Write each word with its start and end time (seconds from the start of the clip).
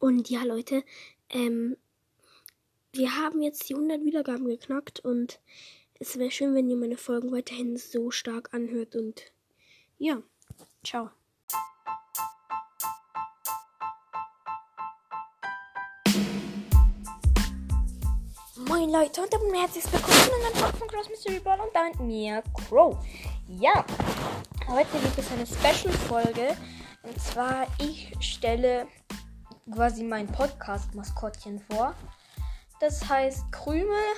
Und 0.00 0.30
ja, 0.30 0.44
Leute, 0.44 0.82
ähm, 1.28 1.76
wir 2.90 3.16
haben 3.16 3.42
jetzt 3.42 3.68
die 3.68 3.74
100 3.74 4.02
Wiedergaben 4.02 4.48
geknackt 4.48 5.00
und 5.00 5.40
es 5.98 6.18
wäre 6.18 6.30
schön, 6.30 6.54
wenn 6.54 6.70
ihr 6.70 6.76
meine 6.76 6.96
Folgen 6.96 7.30
weiterhin 7.32 7.76
so 7.76 8.10
stark 8.10 8.54
anhört 8.54 8.96
und 8.96 9.30
ja, 9.98 10.22
ciao. 10.82 11.10
Moin 18.56 18.90
Leute 18.90 19.20
und 19.20 19.30
damit 19.34 19.54
herzlich 19.54 19.84
willkommen 19.92 20.16
zu 20.16 20.30
neuen 20.30 20.54
Folge 20.54 20.76
von 20.78 20.88
Cross 20.88 21.10
Mystery 21.10 21.40
Ball 21.40 21.60
und 21.60 21.74
damit 21.74 22.00
mir 22.00 22.42
Crow. 22.54 22.96
Ja, 23.48 23.84
heute 24.66 24.98
gibt 24.98 25.18
es 25.18 25.30
eine 25.30 25.46
Special-Folge 25.46 26.56
und 27.02 27.20
zwar 27.20 27.66
ich 27.78 28.14
stelle 28.18 28.86
quasi 29.70 30.02
mein 30.02 30.26
Podcast-Maskottchen 30.26 31.60
vor. 31.70 31.94
Das 32.80 33.08
heißt 33.08 33.50
Krümel 33.52 34.14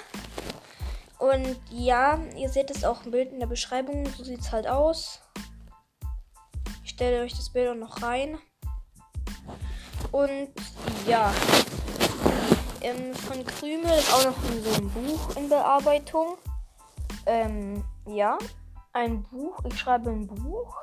und 1.18 1.56
ja, 1.70 2.18
ihr 2.36 2.48
seht 2.48 2.70
es 2.70 2.84
auch 2.84 3.04
im 3.04 3.12
Bild 3.12 3.32
in 3.32 3.40
der 3.40 3.46
Beschreibung, 3.46 4.06
so 4.16 4.24
sieht 4.24 4.41
es 4.41 4.52
halt 4.52 4.66
aus. 4.66 5.20
Ich 6.84 6.91
stelle 6.91 7.22
euch 7.22 7.32
das 7.32 7.50
Bild 7.50 7.68
auch 7.68 7.74
noch 7.74 8.02
rein. 8.02 8.38
Und 10.10 10.50
ja, 11.06 11.32
ähm, 12.80 13.14
von 13.14 13.44
Krümel 13.44 13.91
ist 13.98 14.12
auch 14.12 14.24
noch 14.24 14.36
so 14.64 14.74
ein 14.74 14.91
Buch 14.91 15.36
in 15.36 15.48
Bearbeitung. 15.48 16.36
Ähm, 17.27 17.84
ja, 18.06 18.38
ein 18.92 19.22
Buch. 19.22 19.60
Ich 19.64 19.78
schreibe 19.78 20.10
ein 20.10 20.27
Buch 20.27 20.77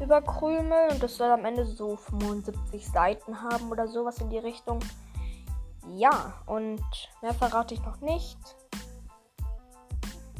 über 0.00 0.22
Krümel 0.22 0.90
und 0.90 1.02
das 1.02 1.16
soll 1.16 1.30
am 1.30 1.44
Ende 1.44 1.64
so 1.64 1.96
75 1.96 2.86
Seiten 2.86 3.42
haben 3.42 3.70
oder 3.70 3.86
sowas 3.88 4.18
in 4.18 4.30
die 4.30 4.38
Richtung. 4.38 4.80
Ja, 5.94 6.34
und 6.46 6.82
mehr 7.22 7.34
verrate 7.34 7.74
ich 7.74 7.82
noch 7.82 8.00
nicht. 8.00 8.38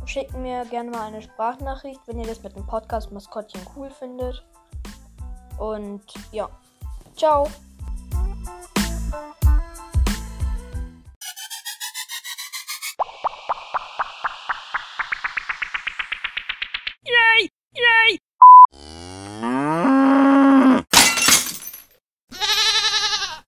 Schickt 0.06 0.34
mir 0.34 0.64
gerne 0.66 0.90
mal 0.90 1.06
eine 1.06 1.22
Sprachnachricht, 1.22 2.00
wenn 2.06 2.18
ihr 2.18 2.26
das 2.26 2.42
mit 2.42 2.56
dem 2.56 2.66
Podcast 2.66 3.12
Maskottchen 3.12 3.60
cool 3.76 3.90
findet. 3.90 4.44
Und 5.58 6.02
ja, 6.32 6.48
ciao. 7.14 7.46